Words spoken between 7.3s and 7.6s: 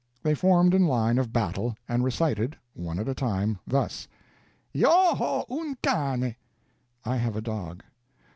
a